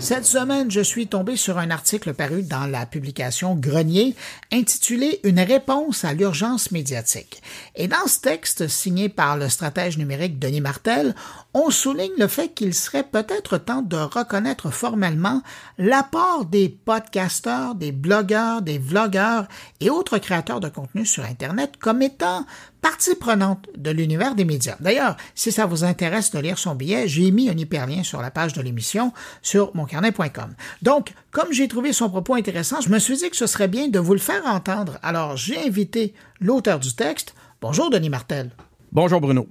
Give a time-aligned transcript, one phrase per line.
[0.00, 4.16] Cette semaine, je suis tombé sur un article paru dans la publication Grenier
[4.50, 7.42] intitulé Une réponse à l'urgence médiatique.
[7.76, 11.14] Et dans ce texte, signé par le stratège numérique Denis Martel,
[11.52, 15.42] on souligne le fait qu'il serait peut-être temps de reconnaître formellement
[15.76, 19.48] l'apport des podcasteurs, des blogueurs, des vlogueurs
[19.80, 22.46] et autres créateurs de contenu sur Internet comme étant
[22.80, 24.76] partie prenante de l'univers des médias.
[24.80, 28.30] D'ailleurs, si ça vous intéresse de lire son billet, j'ai mis un hyperlien sur la
[28.30, 29.12] page de l'émission
[29.42, 30.54] sur moncarnet.com.
[30.82, 33.88] Donc, comme j'ai trouvé son propos intéressant, je me suis dit que ce serait bien
[33.88, 34.98] de vous le faire entendre.
[35.02, 37.34] Alors, j'ai invité l'auteur du texte.
[37.60, 38.50] Bonjour, Denis Martel.
[38.92, 39.46] Bonjour, Bruno.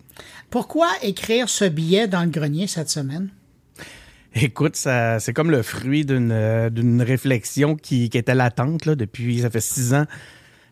[0.49, 3.29] Pourquoi écrire ce billet dans le grenier cette semaine?
[4.35, 8.95] Écoute, ça, c'est comme le fruit d'une, euh, d'une réflexion qui, qui était latente là,
[8.95, 10.05] depuis, ça fait six ans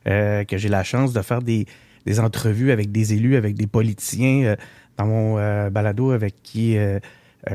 [0.08, 1.66] euh, que j'ai la chance de faire des,
[2.07, 4.55] des entrevues avec des élus, avec des politiciens euh,
[4.97, 6.99] dans mon euh, balado avec qui euh,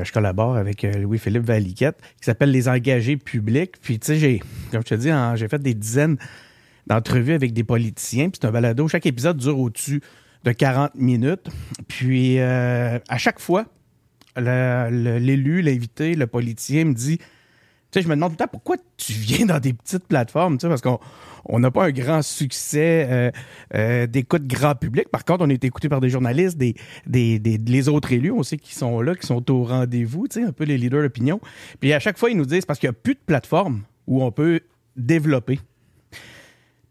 [0.01, 3.73] je collabore avec Louis-Philippe Valiquette, qui s'appelle Les engagés publics.
[3.81, 6.17] Puis, tu sais, j'ai, comme je te dis, j'ai fait des dizaines
[6.87, 8.29] d'entrevues avec des politiciens.
[8.29, 8.87] Puis, c'est un balado.
[8.87, 10.01] Chaque épisode dure au-dessus
[10.45, 11.47] de 40 minutes.
[11.87, 13.65] Puis, à chaque fois,
[14.35, 17.19] l'élu, l'invité, le politicien me dit,
[17.93, 20.61] sais, je me demande tout le temps pourquoi tu viens dans des petites plateformes, tu
[20.61, 20.99] sais, parce qu'on
[21.45, 23.31] on n'a pas un grand succès euh,
[23.75, 25.09] euh, d'écoute grand public.
[25.09, 28.43] Par contre, on est écouté par des journalistes, des, des, des, les autres élus, on
[28.43, 31.39] sait qu'ils sont là, qui sont au rendez-vous, tu sais, un peu les leaders d'opinion.
[31.79, 34.23] Puis à chaque fois, ils nous disent parce qu'il n'y a plus de plateforme où
[34.23, 34.61] on peut
[34.95, 35.59] développer.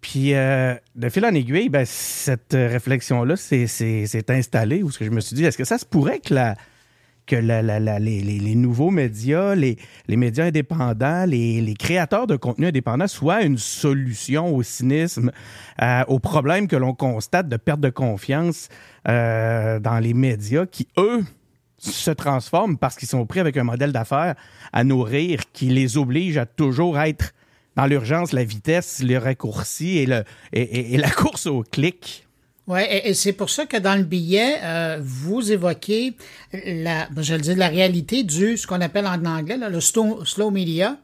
[0.01, 5.37] Puis euh, de fil en aiguille, ben, cette réflexion-là s'est installée où je me suis
[5.37, 6.57] dit, est-ce que ça se pourrait que la,
[7.27, 9.77] que les, nouveaux médias, les,
[10.09, 15.31] médias indépendants, les, créateurs de contenu indépendants soient une solution au cynisme,
[15.81, 18.69] euh, aux problèmes que l'on constate de perte de confiance
[19.09, 21.25] euh, dans les médias qui, eux,
[21.79, 24.37] se transforment parce qu'ils sont pris avec un modèle d'affaires
[24.73, 27.33] à nourrir qui les oblige à toujours être
[27.75, 32.29] dans l'urgence, la vitesse, le raccourci et la course au clic.
[32.73, 36.17] Oui, et, c'est pour ça que dans le billet, euh, vous évoquez
[36.55, 40.51] la, ben, je le dis, la réalité du, ce qu'on appelle en anglais, le slow,
[40.51, 40.97] media,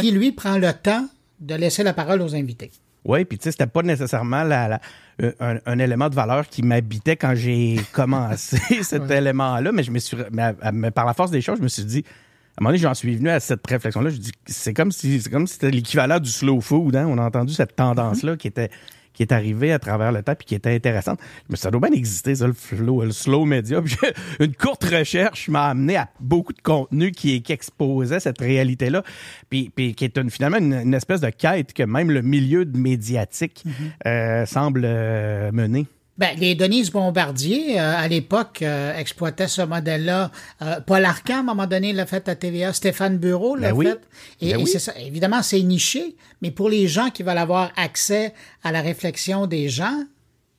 [0.00, 1.06] qui lui prend le temps
[1.38, 2.72] de laisser la parole aux invités.
[3.04, 4.80] Oui, puis tu sais, c'était pas nécessairement la,
[5.22, 5.32] euh,
[5.64, 10.16] un, élément de valeur qui m'habitait quand j'ai commencé cet élément-là, mais je me suis,
[10.32, 12.94] mais, par la force des choses, je me suis dit, à un moment donné, j'en
[12.94, 14.10] suis venu à cette réflexion-là.
[14.10, 16.96] Je dis, c'est comme si, c'est comme si c'était l'équivalent du slow food.
[16.96, 17.06] Hein?
[17.08, 18.70] On a entendu cette tendance-là qui était
[19.12, 21.20] qui est arrivé à travers le temps et qui était intéressante.
[21.48, 23.80] Mais ça doit bien exister, ça, le, flow, le slow media.
[24.40, 29.02] une courte recherche m'a amené à beaucoup de contenu qui, qui exposait cette réalité-là,
[29.50, 33.64] puis, puis qui est une, finalement une, espèce de quête que même le milieu médiatique
[33.66, 34.08] mm-hmm.
[34.08, 35.86] euh, semble euh, mener.
[36.18, 40.30] Ben, les Denise Bombardier, euh, à l'époque, euh, exploitaient ce modèle-là.
[40.60, 42.74] Euh, Paul Arcan, à un moment donné, l'a fait à TVA.
[42.74, 44.00] Stéphane Bureau l'a ben fait.
[44.42, 44.92] Et, ben c'est ça.
[44.98, 49.70] Évidemment, c'est niché, mais pour les gens qui veulent avoir accès à la réflexion des
[49.70, 50.04] gens,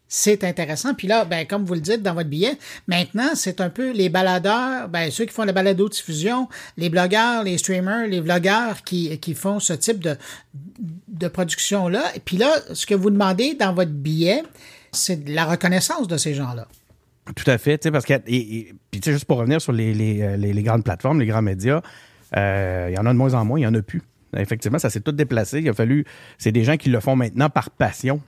[0.07, 0.95] c'est intéressant.
[0.95, 4.09] Puis là, ben, comme vous le dites dans votre billet, maintenant, c'est un peu les
[4.09, 9.35] baladeurs, ben, ceux qui font la balado-diffusion, les blogueurs, les streamers, les vlogueurs qui, qui
[9.35, 10.17] font ce type de,
[11.07, 12.03] de production-là.
[12.15, 14.43] Et puis là, ce que vous demandez dans votre billet,
[14.93, 16.67] c'est la reconnaissance de ces gens-là.
[17.35, 20.63] Tout à fait, parce que, et, puis juste pour revenir sur les, les, euh, les,
[20.63, 21.81] grandes plateformes, les grands médias,
[22.35, 24.01] euh, il y en a de moins en moins, il n'y en a plus.
[24.35, 25.59] Effectivement, ça s'est tout déplacé.
[25.59, 26.05] Il a fallu,
[26.37, 28.19] c'est des gens qui le font maintenant par passion,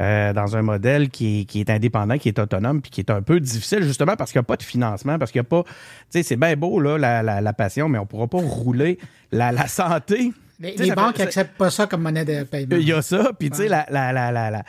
[0.00, 3.10] euh, dans un modèle qui est, qui est, indépendant, qui est autonome, puis qui est
[3.10, 5.50] un peu difficile justement parce qu'il n'y a pas de financement, parce qu'il n'y a
[5.50, 5.72] pas, tu
[6.10, 8.98] sais, c'est bien beau là la, la, passion, mais on ne pourra pas rouler
[9.32, 10.32] la, la santé.
[10.60, 12.76] Les, banques n'acceptent pas ça comme monnaie de paiement.
[12.76, 14.62] Il y a ça, puis tu sais, la, la, la, la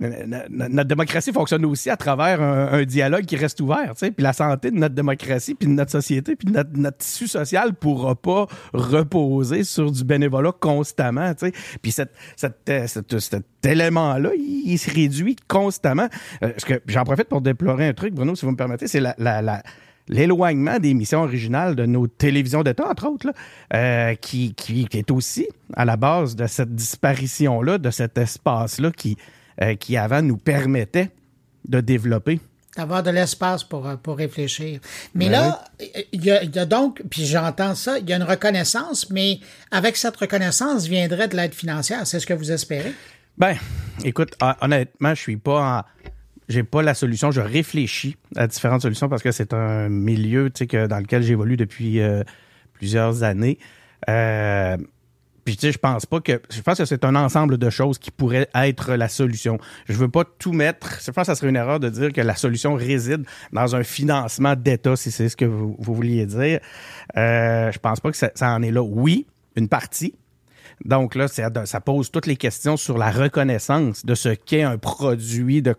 [0.00, 3.92] notre démocratie fonctionne aussi à travers un, dialogue qui reste ouvert.
[3.96, 7.74] Puis la santé de notre démocratie, puis de notre société, puis notre, notre tissu social
[7.74, 11.32] pourra pas reposer sur du bénévolat constamment.
[11.82, 12.12] Puis cette,
[12.68, 16.08] euh, cet élément-là, il, se réduit constamment.
[16.42, 19.14] Euh, que j'en profite pour déplorer un truc, Bruno, si vous me permettez, c'est la,
[20.08, 23.32] l'éloignement des missions originales de nos télévisions d'État, entre autres,
[23.74, 29.16] euh, qui, qui, est aussi à la base de cette disparition-là, de cet espace-là qui,
[29.62, 31.10] euh, qui avant nous permettait
[31.68, 32.40] de développer
[32.76, 34.78] d'avoir de l'espace pour, euh, pour réfléchir.
[35.12, 35.64] Mais ben là,
[36.12, 39.40] il y, a, donc, puis j'entends ça, il y a une reconnaissance, mais
[39.72, 42.06] avec cette reconnaissance viendrait de l'aide financière.
[42.06, 42.92] C'est ce que vous espérez?
[43.36, 43.56] Ben,
[44.04, 45.86] écoute, honnêtement, je suis pas
[46.48, 47.30] j'ai pas la solution.
[47.30, 51.22] Je réfléchis à différentes solutions parce que c'est un milieu, tu sais, que, dans lequel
[51.22, 52.22] j'évolue depuis euh,
[52.72, 53.58] plusieurs années.
[55.52, 58.94] Je pense pas que je pense que c'est un ensemble de choses qui pourraient être
[58.94, 59.58] la solution.
[59.88, 61.00] Je veux pas tout mettre.
[61.04, 63.82] Je pense que ça serait une erreur de dire que la solution réside dans un
[63.82, 66.60] financement d'État, si c'est ce que vous, vouliez dire.
[67.16, 68.82] Euh, je pense pas que ça en est là.
[68.82, 70.14] Oui, une partie,
[70.84, 75.62] donc là, ça pose toutes les questions sur la reconnaissance de ce qu'est un produit
[75.62, 75.74] de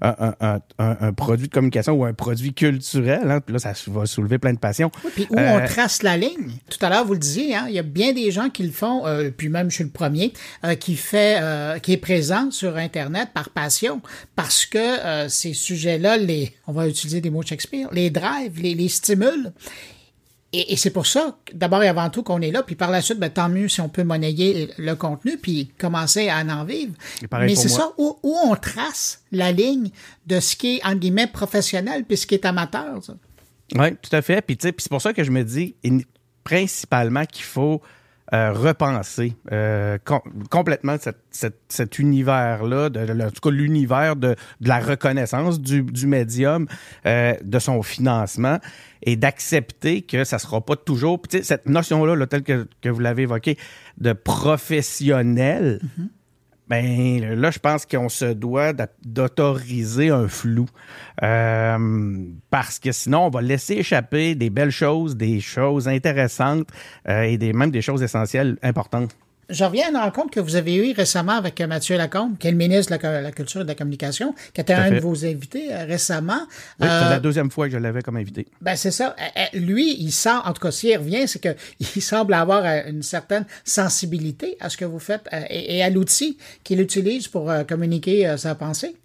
[0.00, 3.30] un, produit de communication ou un produit culturel.
[3.30, 3.40] Hein.
[3.40, 4.90] Puis là, ça va soulever plein de passions.
[5.04, 6.52] Oui, puis où on euh, trace la ligne?
[6.68, 8.72] Tout à l'heure, vous le disiez, hein, il y a bien des gens qui le
[8.72, 10.32] font, euh, puis même je suis le premier,
[10.64, 11.40] euh, qui fait,
[11.82, 14.00] qui est présent sur Internet par passion,
[14.36, 18.88] parce que ces sujets-là, les, on va utiliser des mots Shakespeare, les drive, les, les
[18.88, 19.52] stimulent.
[20.52, 22.64] Et, c'est pour ça, d'abord et avant tout, qu'on est là.
[22.64, 26.28] Puis par la suite, ben, tant mieux si on peut monnayer le contenu puis commencer
[26.28, 26.92] à en vivre.
[27.32, 29.90] Mais c'est ça, où, on trace la ligne
[30.26, 33.00] de ce qui est, entre guillemets, professionnel puis ce qui est amateur.
[33.76, 34.42] Oui, tout à fait.
[34.42, 35.76] Puis, puis c'est pour ça que je me dis
[36.42, 37.80] principalement qu'il faut
[38.32, 39.98] euh, repenser euh,
[40.50, 40.96] complètement
[41.30, 46.68] cet univers-là, de, en tout cas l'univers de, la reconnaissance du, médium,
[47.06, 48.58] euh, de son financement,
[49.02, 53.58] et d'accepter que ça sera pas toujours, cette notion-là, là, telle que, vous l'avez évoqué,
[53.98, 55.80] de professionnel.
[55.82, 56.08] Mm-hmm.
[56.70, 58.72] Ben là, je pense qu'on se doit
[59.04, 60.66] d'autoriser un flou.
[61.20, 66.68] Euh, parce que sinon, on va laisser échapper des belles choses, des choses intéressantes
[67.08, 69.16] euh, et même des choses essentielles importantes
[69.50, 72.48] je reviens à une rencontre que vous avez eue récemment avec euh, Mathieu Lacombe, qui
[72.48, 75.24] est le ministre de la, Culture et de la Communication, qui était un de vos
[75.24, 76.40] invités euh, récemment.
[76.80, 78.46] Oui, c'est la euh, deuxième fois que je l'avais comme invité.
[78.60, 79.14] Ben c'est ça.
[79.52, 84.56] Lui, il sent, en tout cas, s'il revient, c'est qu'il semble avoir une certaine sensibilité
[84.60, 88.96] à ce que vous faites et, à l'outil qu'il utilise pour communiquer sa pensée.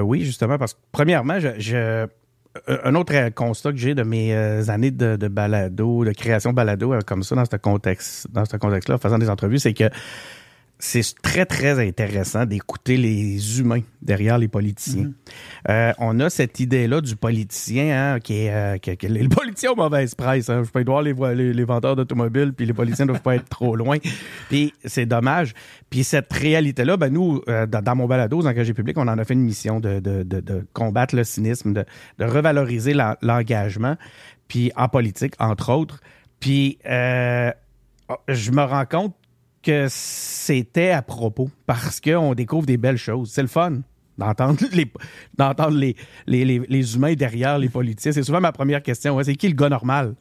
[0.00, 2.06] oui, justement, parce que premièrement, je
[2.66, 7.00] un autre constat que j'ai de mes euh, années de, balado, de création balado euh,
[7.06, 9.90] comme ça dans ce contexte, dans ce contexte-là, faisant des entrevues, c'est que
[10.80, 15.04] c'est très, très intéressant d'écouter les humains derrière les politiciens.
[15.04, 15.14] Mhm.
[15.70, 19.72] euh, on a cette idée-là du politicien, hein, qui est euh, qui, qui, le politicien
[19.72, 20.48] aux mauvaises presse.
[20.48, 20.62] Hein.
[20.64, 23.48] Je peux voir les, les, les vendeurs d'automobiles, puis les politiciens ne doivent pas être
[23.48, 23.98] trop loin.
[24.48, 25.52] Puis c'est dommage.
[25.90, 29.24] Puis cette réalité-là, ben nous, euh, dans, mon balado, dans j'ai public, on en a
[29.24, 31.84] fait une mission de, de, de, de combattre le cynisme, de,
[32.20, 33.96] revaloriser l'engagement,
[34.46, 36.00] puis en politique, entre autres.
[36.38, 37.50] Puis euh,
[38.28, 39.14] je me rends compte
[39.68, 43.30] que c'était à propos parce qu'on découvre des belles choses.
[43.30, 43.82] C'est le fun
[44.18, 44.90] d'entendre les
[45.36, 48.12] d'entendre les, les, les, humains derrière les politiciens.
[48.12, 49.20] C'est souvent ma première question.
[49.22, 50.14] c'est qui le gars normal?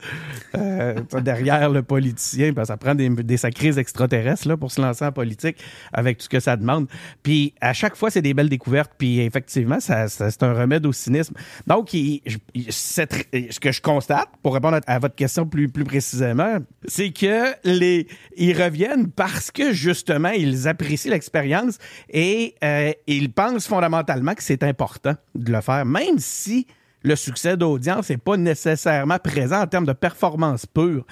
[0.56, 2.54] Euh, derrière le politicien?
[2.64, 5.58] Ça prend des, des sacrés extraterrestres là, pour se lancer en politique
[5.92, 6.88] avec tout ce que ça demande.
[7.24, 8.92] Puis à chaque fois, c'est des belles découvertes.
[8.98, 11.34] Puis effectivement, ça, c'est un remède au cynisme.
[11.66, 17.54] Donc, ce que je constate, pour répondre à, votre question plus, plus précisément, c'est que
[17.64, 21.78] les ils reviennent parce que justement, ils apprécient l'expérience
[22.10, 26.68] et euh, ils pensent fondamentalement fondamentalement que c'est important de le faire, même si
[27.04, 31.06] le succès d'audience n'est pas nécessairement présent en termes de performance pure.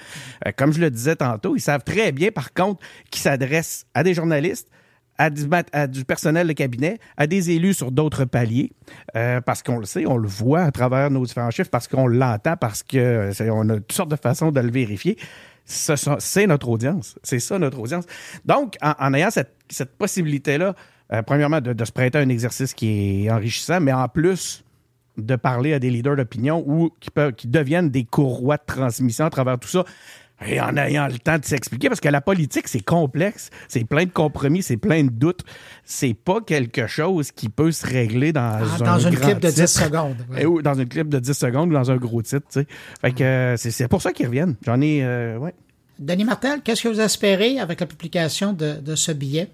[0.46, 4.02] Euh, comme je le disais tantôt, ils savent très bien, par contre, qu'ils s'adressent à
[4.02, 4.68] des journalistes,
[5.18, 8.72] à du, personnel de cabinet, à des élus sur d'autres paliers,
[9.16, 12.06] euh, parce qu'on le sait, on le voit à travers nos différents chiffres, parce qu'on
[12.06, 15.16] l'entend, parce qu'on a toutes sortes de façons de le vérifier.
[15.64, 17.18] C'est notre audience.
[17.22, 18.04] C'est ça notre audience.
[18.44, 20.74] Donc, en, ayant cette possibilité-là,
[21.12, 24.64] euh, premièrement, de, se prêter à un exercice qui est enrichissant, mais en plus
[25.16, 29.24] de parler à des leaders d'opinion ou qui, peuvent, qui deviennent des courroies de transmission
[29.24, 29.84] à travers tout ça.
[30.46, 34.04] Et en ayant le temps de s'expliquer, parce que la politique, c'est complexe, c'est plein
[34.04, 35.44] de compromis, c'est plein de doutes.
[35.82, 39.48] C'est pas quelque chose qui peut se régler dans ah, un Dans une clip de
[39.48, 40.16] 10 secondes.
[40.46, 42.46] Ou dans une clip de 10 secondes ou dans un gros titre.
[43.00, 44.56] Fait que euh, c'est pour ça qu'ils reviennent.
[44.66, 45.54] J'en ai, euh, ouais.
[45.98, 49.48] Denis Martel, qu'est-ce que vous espérez avec la publication de, de ce billet?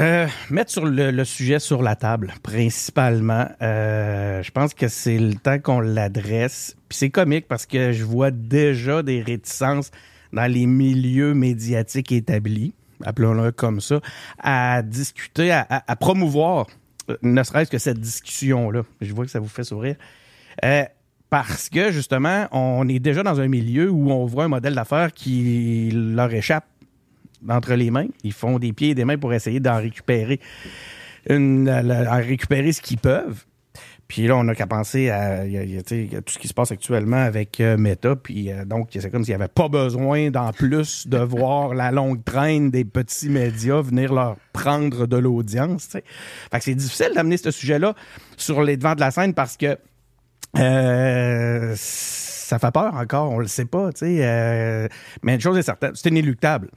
[0.00, 3.46] Euh, mettre sur le, sujet sur la table, principalement.
[3.60, 6.74] Euh, je pense que c'est le temps qu'on l'adresse.
[6.88, 9.90] Puis c'est comique parce que je vois déjà des réticences
[10.32, 12.72] dans les milieux médiatiques établis,
[13.04, 14.00] appelons-le comme ça,
[14.38, 16.68] à discuter, à, promouvoir,
[17.10, 18.84] euh, ne serait-ce que cette discussion-là.
[19.02, 19.96] Je vois que ça vous fait sourire.
[21.28, 25.12] parce que justement, on est déjà dans un milieu où on voit un modèle d'affaires
[25.12, 26.64] qui leur échappe
[27.48, 28.08] entre les mains.
[28.24, 30.40] Ils font des pieds et des mains pour essayer d'en récupérer,
[31.28, 33.44] une, récupérer ce qu'ils peuvent.
[34.10, 37.76] Puis là, on n'a qu'à penser à, tout ce qui se passe actuellement avec euh,
[37.76, 38.16] Meta.
[38.16, 41.92] Puis euh, donc, c'est comme s'il n'y avait pas besoin, d'en plus, de voir la
[41.92, 45.90] longue traîne des petits médias venir leur prendre de l'audience.
[45.92, 46.02] Fait
[46.58, 47.94] que c'est difficile d'amener ce sujet-là
[48.36, 49.78] sur les devants de la scène parce que
[50.58, 53.90] euh, ça fait peur encore, on le sait pas.
[54.02, 54.88] mais
[55.22, 56.68] une chose est certaine, c'est inéluctable.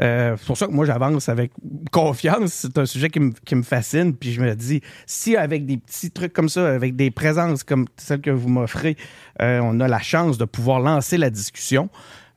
[0.00, 1.52] Euh, c'est pour ça que moi, j'avance avec
[1.90, 2.52] confiance.
[2.52, 4.14] C'est un sujet qui me, qui me fascine.
[4.14, 7.86] Puis je me dis, si avec des petits trucs comme ça, avec des présences comme
[7.96, 8.96] celle que vous m'offrez,
[9.40, 11.88] euh, on a la chance de pouvoir lancer la discussion,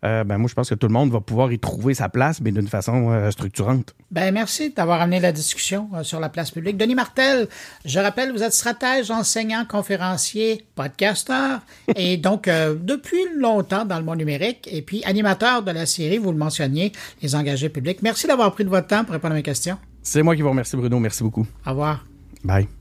[0.06, 2.40] euh, ben moi, je pense que tout le monde va pouvoir y trouver sa place,
[2.42, 3.96] mais d'une façon euh, structurante.
[4.12, 6.78] Ben merci d'avoir amené la discussion euh, sur la place publique.
[6.78, 7.48] Denis Martel,
[7.86, 11.60] je rappelle, vous êtes stratège, enseignant, conférencier, podcasteur,
[11.96, 16.32] et donc depuis longtemps dans le monde numérique, et puis animateur de la série, vous
[16.32, 16.92] le mentionniez,
[17.22, 18.02] Les engagés publics.
[18.02, 19.78] Merci d'avoir pris de votre temps pour répondre à mes questions.
[20.02, 21.00] C'est moi qui vous remercie, Bruno.
[21.00, 21.46] Merci beaucoup.
[21.66, 22.06] Au revoir.
[22.44, 22.79] Bye.